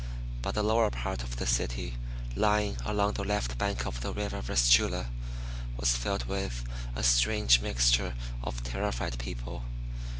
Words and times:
But 0.41 0.55
the 0.55 0.63
lower 0.63 0.89
part 0.89 1.21
of 1.21 1.35
the 1.35 1.45
city, 1.45 1.93
lying 2.35 2.75
along 2.85 3.13
the 3.13 3.23
left 3.23 3.59
bank 3.59 3.85
of 3.85 4.01
the 4.01 4.11
river 4.11 4.41
Vistula, 4.41 5.11
was 5.77 5.95
filled 5.95 6.25
with 6.25 6.63
a 6.95 7.03
strange 7.03 7.61
mixture 7.61 8.15
of 8.43 8.63
terrified 8.63 9.19
people. 9.19 9.63